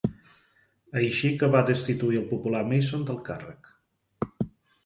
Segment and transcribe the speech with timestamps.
[1.01, 3.71] Així que va destituir el popular Mason del càrrec.